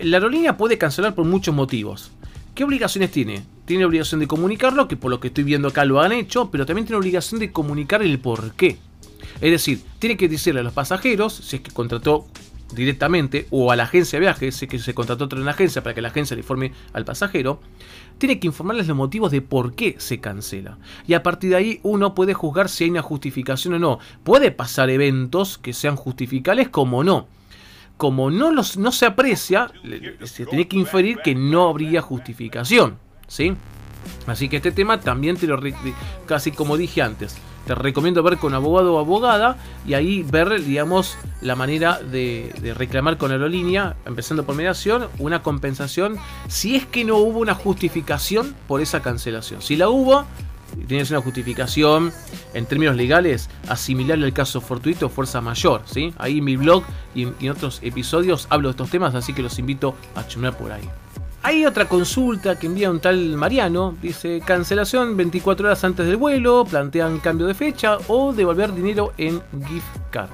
La 0.00 0.16
aerolínea 0.16 0.56
puede 0.56 0.76
cancelar 0.78 1.14
por 1.14 1.24
muchos 1.24 1.54
motivos. 1.54 2.10
¿Qué 2.54 2.64
obligaciones 2.64 3.10
tiene? 3.10 3.44
Tiene 3.64 3.84
obligación 3.84 4.20
de 4.20 4.26
comunicarlo, 4.26 4.88
que 4.88 4.96
por 4.96 5.10
lo 5.10 5.20
que 5.20 5.28
estoy 5.28 5.44
viendo 5.44 5.68
acá 5.68 5.84
lo 5.84 6.00
han 6.00 6.12
hecho, 6.12 6.50
pero 6.50 6.66
también 6.66 6.86
tiene 6.86 6.98
obligación 6.98 7.40
de 7.40 7.52
comunicar 7.52 8.02
el 8.02 8.18
por 8.18 8.52
qué. 8.54 8.78
Es 9.40 9.50
decir, 9.50 9.80
tiene 9.98 10.16
que 10.16 10.28
decirle 10.28 10.60
a 10.60 10.62
los 10.62 10.72
pasajeros, 10.72 11.32
si 11.34 11.56
es 11.56 11.62
que 11.62 11.70
contrató 11.70 12.26
directamente, 12.74 13.46
o 13.50 13.70
a 13.72 13.76
la 13.76 13.84
agencia 13.84 14.18
de 14.18 14.26
viajes, 14.26 14.66
que 14.68 14.78
se 14.78 14.94
contrató 14.94 15.24
otra 15.24 15.50
agencia 15.50 15.82
para 15.82 15.94
que 15.94 16.02
la 16.02 16.08
agencia 16.08 16.34
le 16.34 16.40
informe 16.42 16.72
al 16.92 17.04
pasajero, 17.04 17.60
tiene 18.18 18.38
que 18.38 18.46
informarles 18.46 18.88
los 18.88 18.96
motivos 18.96 19.30
de 19.30 19.40
por 19.40 19.74
qué 19.74 19.96
se 19.98 20.20
cancela. 20.20 20.78
Y 21.06 21.14
a 21.14 21.22
partir 21.22 21.50
de 21.50 21.56
ahí 21.56 21.80
uno 21.82 22.14
puede 22.14 22.34
juzgar 22.34 22.68
si 22.68 22.84
hay 22.84 22.90
una 22.90 23.02
justificación 23.02 23.74
o 23.74 23.78
no. 23.78 23.98
Puede 24.22 24.50
pasar 24.50 24.90
eventos 24.90 25.58
que 25.58 25.72
sean 25.72 25.96
justificables 25.96 26.68
como 26.68 27.04
no. 27.04 27.26
Como 27.96 28.30
no, 28.30 28.50
los, 28.50 28.76
no 28.76 28.90
se 28.92 29.06
aprecia, 29.06 29.70
se 30.24 30.46
tiene 30.46 30.66
que 30.66 30.76
inferir 30.76 31.18
que 31.22 31.34
no 31.34 31.68
habría 31.68 32.02
justificación. 32.02 32.98
¿sí? 33.28 33.54
Así 34.26 34.48
que 34.48 34.56
este 34.56 34.72
tema 34.72 35.00
también 35.00 35.36
te 35.36 35.46
lo... 35.46 35.60
Casi 36.26 36.50
como 36.50 36.76
dije 36.76 37.02
antes 37.02 37.36
te 37.66 37.74
recomiendo 37.74 38.22
ver 38.22 38.38
con 38.38 38.54
abogado 38.54 38.94
o 38.94 38.98
abogada 38.98 39.56
y 39.86 39.94
ahí 39.94 40.22
ver, 40.22 40.62
digamos, 40.62 41.16
la 41.40 41.56
manera 41.56 42.00
de, 42.00 42.74
reclamar 42.76 43.18
con 43.18 43.30
aerolínea, 43.30 43.96
empezando 44.06 44.44
por 44.44 44.54
mediación, 44.54 45.08
una 45.18 45.42
compensación 45.42 46.16
si 46.48 46.76
es 46.76 46.86
que 46.86 47.04
no 47.04 47.16
hubo 47.16 47.40
una 47.40 47.54
justificación 47.54 48.54
por 48.68 48.80
esa 48.80 49.00
cancelación. 49.00 49.62
Si 49.62 49.76
la 49.76 49.88
hubo, 49.88 50.24
tienes 50.86 51.10
una 51.10 51.20
justificación 51.20 52.12
en 52.52 52.66
términos 52.66 52.96
legales 52.96 53.48
asimilable 53.68 54.26
al 54.26 54.32
caso 54.32 54.60
fortuito 54.60 55.08
fuerza 55.08 55.40
mayor. 55.40 55.82
¿sí? 55.86 56.12
Ahí 56.18 56.38
en 56.38 56.44
mi 56.44 56.56
blog 56.56 56.84
y 57.14 57.28
en, 57.40 57.50
otros 57.50 57.80
episodios 57.82 58.46
hablo 58.50 58.68
de 58.68 58.72
estos 58.72 58.90
temas, 58.90 59.14
así 59.14 59.32
que 59.32 59.42
los 59.42 59.58
invito 59.58 59.94
a 60.14 60.26
chumear 60.26 60.56
por 60.56 60.72
ahí. 60.72 60.88
Hay 61.46 61.66
otra 61.66 61.84
consulta 61.84 62.58
que 62.58 62.68
envía 62.68 62.90
un 62.90 63.00
tal 63.00 63.36
Mariano. 63.36 63.94
Dice, 64.00 64.40
cancelación 64.40 65.14
24 65.14 65.66
horas 65.66 65.84
antes 65.84 66.06
del 66.06 66.16
vuelo, 66.16 66.64
plantean 66.64 67.20
cambio 67.20 67.46
de 67.46 67.52
fecha 67.52 67.98
o 68.08 68.32
devolver 68.32 68.72
dinero 68.72 69.12
en 69.18 69.42
gift 69.68 69.86
card. 70.10 70.30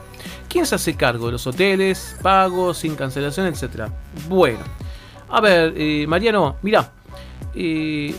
¿Quién 0.48 0.66
se 0.66 0.76
hace 0.76 0.94
cargo 0.94 1.26
de 1.26 1.32
los 1.32 1.44
hoteles, 1.48 2.16
pagos, 2.22 2.78
sin 2.78 2.94
cancelación, 2.94 3.48
etcétera? 3.48 3.88
Bueno, 4.28 4.60
a 5.28 5.40
ver, 5.40 5.74
eh, 5.76 6.06
Mariano, 6.06 6.58
mira, 6.62 6.92
eh, 7.56 8.14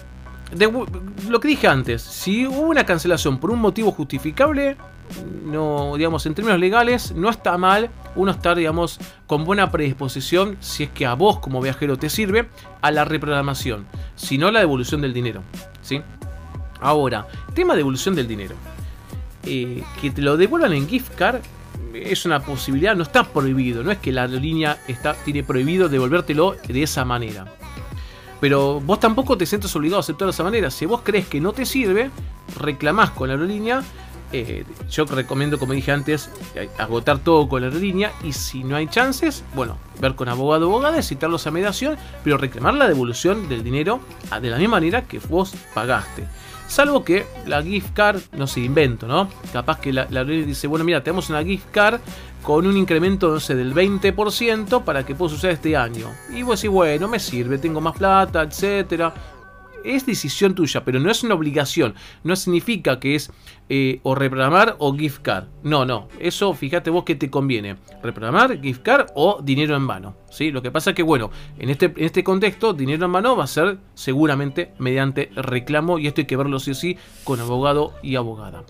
lo 1.30 1.40
que 1.40 1.48
dije 1.48 1.68
antes, 1.68 2.02
si 2.02 2.46
hubo 2.46 2.60
una 2.60 2.86
cancelación 2.86 3.40
por 3.40 3.52
un 3.52 3.60
motivo 3.60 3.94
justificable, 3.94 4.76
no, 5.46 5.94
digamos, 5.96 6.26
en 6.26 6.36
términos 6.36 6.60
legales, 6.60 7.14
no 7.14 7.30
está 7.30 7.58
mal 7.58 7.90
uno 8.16 8.32
estar, 8.32 8.58
digamos, 8.58 9.00
con 9.28 9.46
buena 9.46 9.72
predisposición, 9.72 10.58
si 10.60 10.84
es 10.84 10.90
que 10.90 11.06
a 11.06 11.14
vos 11.14 11.40
como 11.40 11.62
viajero 11.62 11.98
te 11.98 12.10
sirve, 12.10 12.50
a 12.82 12.92
la 12.92 13.06
reprogramación, 13.06 13.86
si 14.16 14.38
no 14.38 14.52
la 14.52 14.60
devolución 14.60 15.02
del 15.02 15.14
dinero. 15.14 15.44
¿sí? 15.82 16.02
Ahora, 16.80 17.28
tema 17.54 17.74
de 17.74 17.78
devolución 17.78 18.16
del 18.16 18.28
dinero. 18.28 18.56
Eh, 19.44 19.84
que 20.00 20.12
te 20.12 20.22
lo 20.22 20.38
devuelvan 20.38 20.74
en 20.74 20.88
gift 20.88 21.16
card 21.16 21.42
es 21.94 22.26
una 22.26 22.42
posibilidad, 22.42 22.96
no 22.96 23.04
está 23.04 23.24
prohibido, 23.24 23.84
no 23.84 23.92
es 23.92 23.98
que 23.98 24.12
la 24.12 24.24
aerolínea 24.24 24.78
está, 24.88 25.14
tiene 25.14 25.44
prohibido 25.44 25.90
devolvértelo 25.90 26.56
de 26.68 26.84
esa 26.84 27.06
manera. 27.06 27.46
Pero 28.40 28.80
vos 28.82 29.00
tampoco 29.00 29.38
te 29.38 29.46
sientes 29.46 29.76
obligado 29.76 29.98
a 29.98 30.00
aceptarlo 30.02 30.32
de 30.32 30.36
esa 30.36 30.44
manera. 30.44 30.72
Si 30.72 30.86
vos 30.86 31.02
crees 31.04 31.28
que 31.28 31.40
no 31.40 31.54
te 31.54 31.66
sirve, 31.66 32.10
reclamás 32.60 33.12
con 33.12 33.28
la 33.28 33.36
aerolínea 33.36 33.84
eh, 34.34 34.66
yo 34.90 35.06
recomiendo, 35.06 35.60
como 35.60 35.74
dije 35.74 35.92
antes, 35.92 36.30
agotar 36.78 37.20
todo 37.20 37.48
con 37.48 37.62
la 37.62 37.70
línea 37.70 38.12
y 38.24 38.34
si 38.34 38.64
no 38.64 38.76
hay 38.76 38.88
chances, 38.88 39.44
bueno, 39.56 39.78
ver 40.00 40.16
con 40.16 40.30
abogado 40.30 40.68
o 40.68 40.70
abogada, 40.70 41.02
citarlos 41.02 41.48
a 41.48 41.52
mediación, 41.52 41.98
pero 42.24 42.38
reclamar 42.38 42.74
la 42.74 42.88
devolución 42.88 43.50
del 43.50 43.64
dinero 43.64 44.00
de 44.42 44.50
la 44.50 44.58
misma 44.58 44.78
manera 44.78 45.04
que 45.04 45.20
vos 45.20 45.54
pagaste. 45.74 46.26
Salvo 46.68 47.04
que 47.04 47.26
la 47.48 47.62
gift 47.62 47.92
card 47.94 48.22
no 48.32 48.48
se 48.48 48.62
invento, 48.62 49.06
¿no? 49.06 49.28
Capaz 49.52 49.80
que 49.82 49.92
la, 49.92 50.08
la 50.10 50.24
dice, 50.24 50.68
bueno, 50.68 50.86
mira, 50.86 51.04
tenemos 51.04 51.30
una 51.30 51.44
gift 51.44 51.66
card 51.72 52.00
con 52.42 52.66
un 52.66 52.78
incremento, 52.78 53.40
sé, 53.42 53.56
del 53.56 53.74
20% 53.76 54.84
para 54.86 55.06
que 55.06 55.14
pueda 55.14 55.36
usar 55.36 55.52
este 55.52 55.76
año. 55.76 56.08
Y 56.34 56.44
vos 56.44 56.62
decís, 56.62 56.72
bueno, 56.72 57.10
me 57.10 57.20
sirve, 57.20 57.58
tengo 57.58 57.82
más 57.82 57.98
plata, 57.98 58.42
etcétera 58.42 59.14
es 59.84 60.06
decisión 60.06 60.56
tuya, 60.56 60.84
pero 60.84 61.00
no 61.00 61.10
es 61.10 61.24
una 61.24 61.36
obligación. 61.36 61.96
No 62.24 62.36
significa 62.36 63.00
que 63.00 63.16
es 63.16 63.32
eh, 63.70 64.00
o 64.04 64.16
reprogramar 64.16 64.76
o 64.80 64.94
gift 64.96 65.22
card. 65.22 65.46
No, 65.64 65.86
no. 65.86 66.08
Eso 66.20 66.54
fíjate 66.54 66.90
vos 66.90 67.04
que 67.04 67.16
te 67.16 67.30
conviene. 67.30 67.78
Reprogramar, 68.04 68.62
gift 68.62 68.82
card 68.82 69.08
o 69.16 69.40
dinero 69.42 69.76
en 69.76 69.84
mano. 69.84 70.16
¿sí? 70.30 70.52
Lo 70.52 70.62
que 70.62 70.72
pasa 70.72 70.92
es 70.92 70.96
que, 70.96 71.04
bueno, 71.04 71.32
en 71.58 71.70
este, 71.70 71.86
en 71.86 72.04
este 72.04 72.24
contexto, 72.24 72.74
dinero 72.74 73.06
en 73.06 73.12
mano 73.12 73.36
va 73.36 73.46
a 73.46 73.48
ser 73.48 73.78
seguramente 73.94 74.74
mediante 74.78 75.30
reclamo 75.36 76.00
y 76.00 76.08
esto 76.08 76.22
hay 76.22 76.28
que 76.28 76.38
verlo 76.38 76.60
sí 76.60 76.72
o 76.72 76.76
sí 76.76 76.98
con 77.24 77.40
abogado 77.40 77.94
y 78.04 78.16
abogada. 78.16 78.64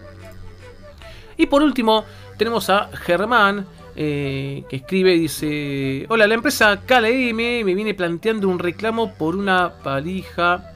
Y 1.37 1.47
por 1.47 1.63
último, 1.63 2.05
tenemos 2.37 2.69
a 2.69 2.89
Germán. 2.93 3.65
Eh, 3.93 4.63
que 4.69 4.77
escribe 4.77 5.13
y 5.15 5.19
dice: 5.19 6.05
Hola, 6.07 6.25
la 6.25 6.35
empresa 6.35 6.79
KLM 6.85 7.35
me 7.35 7.75
viene 7.75 7.93
planteando 7.93 8.47
un 8.47 8.57
reclamo 8.57 9.13
por 9.15 9.35
una 9.35 9.67
valija 9.83 10.70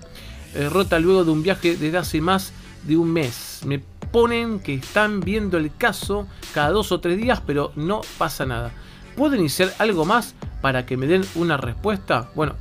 eh, 0.56 0.70
rota 0.70 1.00
luego 1.00 1.26
de 1.26 1.32
un 1.32 1.44
viaje 1.44 1.76
desde 1.76 1.98
hace 1.98 2.22
más 2.22 2.54
de 2.84 2.96
un 2.96 3.12
mes. 3.12 3.62
Me 3.66 3.80
ponen 4.12 4.60
que 4.60 4.76
están 4.76 5.20
viendo 5.20 5.58
el 5.58 5.76
caso 5.76 6.28
cada 6.54 6.70
dos 6.70 6.94
o 6.94 7.00
tres 7.02 7.18
días, 7.18 7.42
pero 7.46 7.74
no 7.76 8.02
pasa 8.18 8.46
nada. 8.46 8.72
¿Puedo 9.18 9.36
iniciar 9.36 9.74
algo 9.80 10.06
más 10.06 10.34
para 10.62 10.86
que 10.86 10.96
me 10.96 11.08
den 11.08 11.26
una 11.36 11.58
respuesta? 11.58 12.30
Bueno, 12.36 12.56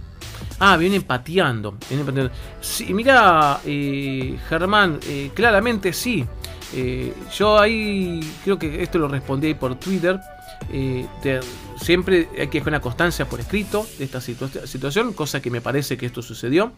ah, 0.59 0.77
vienen 0.77 1.03
pateando. 1.03 1.77
Sí, 2.61 2.93
mira, 2.93 3.61
eh, 3.65 4.39
Germán, 4.49 4.99
eh, 5.07 5.31
claramente 5.33 5.93
sí. 5.93 6.27
yo 7.37 7.61
ahí 7.61 8.21
creo 8.43 8.59
que 8.59 8.83
esto 8.83 8.99
lo 8.99 9.07
respondí 9.07 9.55
por 9.55 9.77
Twitter. 9.77 10.19
siempre 11.77 12.29
hay 12.37 12.49
que 12.49 12.59
dejar 12.59 12.69
una 12.69 12.81
constancia 12.81 13.29
por 13.29 13.39
escrito 13.39 13.87
de 13.99 14.05
esta 14.05 14.21
situación, 14.21 15.13
cosa 15.13 15.41
que 15.41 15.51
me 15.51 15.61
parece 15.61 15.97
que 15.97 16.07
esto 16.07 16.23
sucedió. 16.23 16.73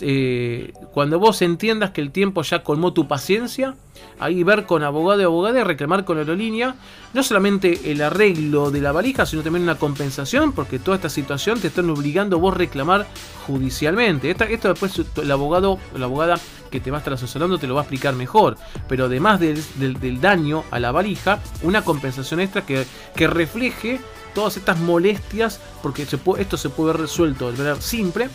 Eh, 0.00 0.72
cuando 0.92 1.18
vos 1.18 1.40
entiendas 1.42 1.90
que 1.90 2.00
el 2.00 2.10
tiempo 2.10 2.42
ya 2.42 2.62
colmó 2.62 2.92
tu 2.92 3.08
paciencia, 3.08 3.74
ahí 4.18 4.42
ver 4.42 4.66
con 4.66 4.82
abogado 4.82 5.20
y 5.20 5.24
abogada 5.24 5.60
y 5.60 5.64
reclamar 5.64 6.04
con 6.04 6.16
la 6.16 6.22
aerolínea 6.22 6.74
no 7.14 7.22
solamente 7.22 7.90
el 7.90 8.02
arreglo 8.02 8.70
de 8.70 8.80
la 8.80 8.92
valija, 8.92 9.24
sino 9.26 9.42
también 9.42 9.62
una 9.62 9.76
compensación, 9.76 10.52
porque 10.52 10.78
toda 10.78 10.96
esta 10.96 11.08
situación 11.08 11.60
te 11.60 11.68
están 11.68 11.88
obligando 11.90 12.36
a 12.36 12.40
vos 12.40 12.56
reclamar 12.56 13.06
judicialmente. 13.46 14.30
esto 14.30 14.68
después 14.68 15.00
el 15.16 15.30
abogado 15.30 15.78
la 15.96 16.04
abogada 16.04 16.38
que 16.70 16.80
te 16.80 16.90
va 16.90 16.98
a 16.98 17.00
estar 17.00 17.14
asesorando 17.14 17.58
te 17.58 17.66
lo 17.66 17.74
va 17.74 17.80
a 17.80 17.84
explicar 17.84 18.14
mejor, 18.14 18.56
pero 18.88 19.06
además 19.06 19.40
del, 19.40 20.20
daño 20.20 20.64
a 20.70 20.78
la 20.78 20.92
valija, 20.92 21.40
una 21.62 21.82
compensación 21.82 22.40
extra 22.40 22.66
que, 22.66 22.84
que 23.16 23.26
refleje 23.26 24.00
todas 24.34 24.58
estas 24.58 24.78
molestias, 24.78 25.60
porque 25.82 26.02
esto 26.02 26.56
se 26.56 26.68
puede 26.68 26.92
ver 26.92 27.00
resuelto 27.00 27.50
de 27.50 27.56
manera 27.56 27.80
simple 27.80 28.28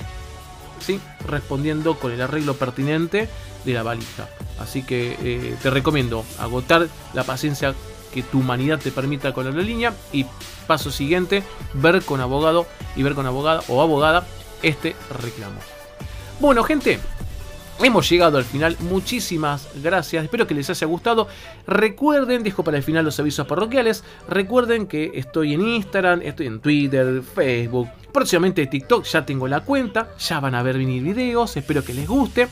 respondiendo 1.28 2.00
con 2.00 2.12
el 2.12 2.22
arreglo 2.22 2.56
pertinente 2.56 3.30
de 3.66 3.74
la 3.74 3.84
valija. 3.84 4.28
Así 4.60 4.84
que 4.84 5.18
eh, 5.22 5.56
te 5.62 5.70
recomiendo 5.70 6.25
agotar 6.40 6.88
la 7.13 7.24
paciencia 7.24 7.74
que 8.13 8.24
tu 8.24 8.40
humanidad 8.40 8.80
te 8.80 8.92
permita 8.92 9.34
con 9.34 9.46
la 9.46 9.63
línea 9.63 9.94
y 10.12 10.25
paso 10.68 10.92
siguiente, 10.92 11.44
ver 11.74 12.04
con 12.04 12.22
abogado 12.22 12.68
y 12.96 13.04
ver 13.04 13.16
con 13.16 13.25
abogada 13.25 13.63
o 13.68 13.82
abogada 13.82 14.25
este 14.62 14.96
reclamo. 15.22 15.60
Bueno, 16.40 16.63
gente, 16.63 17.00
Hemos 17.84 18.10
llegado 18.10 18.38
al 18.38 18.46
final, 18.46 18.78
muchísimas 18.80 19.68
gracias, 19.84 20.24
espero 20.24 20.48
que 20.48 20.54
les 20.54 20.70
haya 20.70 20.88
gustado. 20.88 21.28
Recuerden, 21.68 22.42
dejo 22.42 22.63
para 22.63 22.78
el 22.78 22.84
final 22.84 23.04
los 23.04 23.20
avisos 23.20 23.46
parroquiales, 23.46 24.06
recuerden 24.30 24.88
que 24.88 25.12
estoy 25.16 25.54
en 25.54 25.68
Instagram, 25.68 26.22
estoy 26.22 26.48
en 26.48 26.62
Twitter, 26.62 27.22
Facebook, 27.22 27.90
próximamente 28.13 28.68
TikTok, 28.68 29.04
ya 29.04 29.25
tengo 29.25 29.50
la 29.50 29.66
cuenta, 29.66 30.16
ya 30.18 30.40
van 30.40 30.56
a 30.56 30.63
ver 30.63 30.78
venir 30.78 31.04
videos, 31.04 31.58
espero 31.58 31.84
que 31.84 31.94
les 31.94 32.08
guste. 32.08 32.48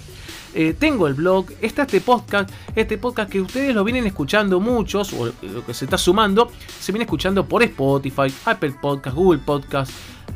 Eh, 0.54 0.76
tengo 0.78 1.08
el 1.08 1.14
blog, 1.14 1.46
está 1.62 1.84
este 1.84 2.02
podcast, 2.02 2.50
este 2.76 2.98
podcast 2.98 3.32
que 3.32 3.40
ustedes 3.40 3.74
lo 3.74 3.86
vienen 3.86 4.06
escuchando 4.06 4.60
muchos, 4.60 5.14
o 5.14 5.32
lo 5.42 5.66
que 5.66 5.74
se 5.74 5.86
está 5.86 5.98
sumando, 5.98 6.52
se 6.78 6.92
viene 6.92 7.06
escuchando 7.06 7.48
por 7.48 7.64
Spotify, 7.64 8.34
Apple 8.44 8.76
Podcast, 8.82 9.16
Google 9.16 9.40
Podcast, 9.46 9.94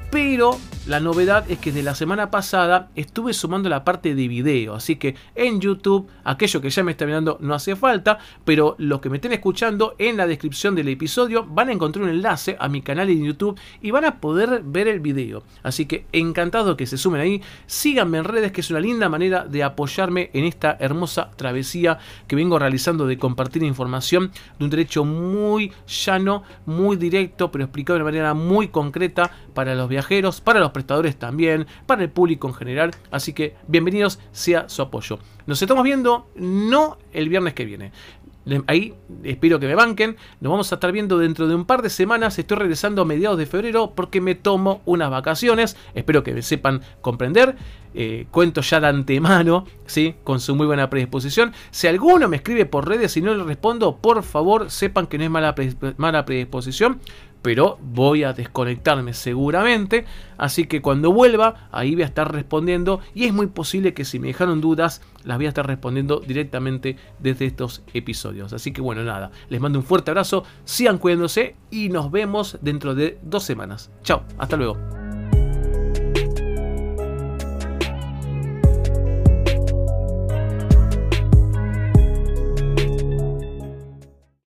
pero 0.09 0.57
la 0.87 0.99
novedad 0.99 1.49
es 1.49 1.57
que 1.57 1.71
de 1.71 1.81
la 1.81 1.95
semana 1.95 2.29
pasada 2.29 2.89
estuve 2.95 3.33
sumando 3.33 3.69
la 3.69 3.83
parte 3.83 4.13
de 4.13 4.27
video, 4.27 4.75
así 4.75 4.97
que 4.97 5.15
en 5.33 5.59
YouTube, 5.59 6.07
aquello 6.23 6.61
que 6.61 6.69
ya 6.69 6.83
me 6.83 6.91
está 6.91 7.07
mirando 7.07 7.37
no 7.41 7.55
hace 7.55 7.75
falta, 7.75 8.19
pero 8.43 8.75
los 8.77 9.01
que 9.01 9.09
me 9.09 9.17
estén 9.17 9.33
escuchando 9.33 9.95
en 9.97 10.15
la 10.15 10.27
descripción 10.27 10.75
del 10.75 10.89
episodio 10.89 11.43
van 11.43 11.69
a 11.69 11.71
encontrar 11.71 12.03
un 12.03 12.11
enlace 12.11 12.55
a 12.59 12.69
mi 12.69 12.83
canal 12.83 13.09
en 13.09 13.23
YouTube 13.23 13.59
y 13.81 13.89
van 13.89 14.05
a 14.05 14.19
poder 14.21 14.61
ver 14.63 14.87
el 14.87 14.99
video. 14.99 15.41
Así 15.63 15.87
que 15.87 16.05
encantado 16.11 16.77
que 16.77 16.85
se 16.85 16.99
sumen 16.99 17.21
ahí, 17.21 17.41
síganme 17.65 18.19
en 18.19 18.25
redes 18.25 18.51
que 18.51 18.61
es 18.61 18.69
una 18.69 18.79
linda 18.79 19.09
manera 19.09 19.43
de 19.43 19.63
apoyarme 19.63 20.29
en 20.33 20.45
esta 20.45 20.77
hermosa 20.79 21.31
travesía 21.35 21.97
que 22.27 22.35
vengo 22.35 22.59
realizando 22.59 23.07
de 23.07 23.17
compartir 23.17 23.63
información 23.63 24.31
de 24.59 24.65
un 24.65 24.69
derecho 24.69 25.03
muy 25.03 25.71
llano, 25.87 26.43
muy 26.67 26.95
directo, 26.95 27.51
pero 27.51 27.63
explicado 27.63 27.97
de 27.97 28.03
una 28.03 28.11
manera 28.11 28.33
muy 28.35 28.67
concreta 28.67 29.31
para 29.55 29.73
los 29.73 29.89
viajeros, 29.89 30.41
para 30.41 30.59
los 30.59 30.74
prestadores 30.75 31.15
también, 31.15 31.65
para 31.87 32.03
el 32.03 32.09
público 32.09 32.47
en 32.47 32.53
general. 32.53 32.91
Así 33.09 33.33
que 33.33 33.55
bienvenidos 33.67 34.19
sea 34.33 34.67
su 34.67 34.81
apoyo. 34.81 35.17
Nos 35.47 35.61
estamos 35.61 35.83
viendo 35.83 36.27
no 36.35 36.97
el 37.13 37.29
viernes 37.29 37.53
que 37.53 37.63
viene. 37.63 37.91
Ahí 38.67 38.93
espero 39.23 39.59
que 39.59 39.67
me 39.67 39.73
banquen. 39.73 40.17
Nos 40.41 40.51
vamos 40.51 40.71
a 40.71 40.75
estar 40.75 40.91
viendo 40.91 41.17
dentro 41.17 41.47
de 41.47 41.55
un 41.55 41.65
par 41.65 41.81
de 41.81 41.89
semanas. 41.89 42.37
Estoy 42.37 42.57
regresando 42.57 43.01
a 43.01 43.05
mediados 43.05 43.39
de 43.39 43.45
febrero 43.45 43.93
porque 43.95 44.21
me 44.21 44.35
tomo 44.35 44.81
unas 44.85 45.09
vacaciones. 45.09 45.77
Espero 45.95 46.23
que 46.23 46.33
me 46.33 46.41
sepan 46.41 46.81
comprender. 47.01 47.55
Eh, 47.97 48.27
cuento 48.29 48.59
ya 48.59 48.81
de 48.81 48.87
antemano, 48.87 49.65
¿sí? 49.85 50.15
con 50.25 50.41
su 50.41 50.53
muy 50.53 50.67
buena 50.67 50.89
predisposición. 50.89 51.53
Si 51.71 51.87
alguno 51.87 52.27
me 52.27 52.35
escribe 52.35 52.65
por 52.65 52.87
redes 52.87 53.15
y 53.15 53.21
no 53.21 53.33
le 53.33 53.43
respondo, 53.43 53.97
por 53.97 54.21
favor 54.23 54.69
sepan 54.69 55.07
que 55.07 55.17
no 55.17 55.23
es 55.23 55.29
mala, 55.29 55.55
mala 55.97 56.25
predisposición 56.25 56.99
pero 57.45 57.77
voy 57.79 58.23
a 58.23 58.33
desconectarme 58.33 59.13
seguramente, 59.13 60.05
así 60.35 60.65
que 60.65 60.81
cuando 60.81 61.11
vuelva 61.11 61.69
ahí 61.71 61.93
voy 61.93 62.01
a 62.01 62.07
estar 62.07 62.33
respondiendo 62.33 63.01
y 63.13 63.25
es 63.25 63.33
muy 63.33 63.45
posible 63.45 63.93
que 63.93 64.03
si 64.03 64.17
me 64.17 64.29
dejaron 64.29 64.61
dudas 64.61 65.03
las 65.23 65.37
voy 65.37 65.45
a 65.45 65.49
estar 65.49 65.67
respondiendo 65.67 66.21
directamente 66.25 66.97
desde 67.19 67.45
estos 67.45 67.83
episodios. 67.93 68.51
Así 68.51 68.73
que 68.73 68.81
bueno, 68.81 69.03
nada, 69.03 69.29
les 69.49 69.61
mando 69.61 69.77
un 69.77 69.85
fuerte 69.85 70.09
abrazo, 70.09 70.43
sigan 70.63 70.97
cuidándose 70.97 71.55
y 71.69 71.89
nos 71.89 72.09
vemos 72.09 72.57
dentro 72.61 72.95
de 72.95 73.19
dos 73.21 73.43
semanas. 73.43 73.91
Chao, 74.01 74.23
hasta 74.39 74.57
luego. 74.57 75.04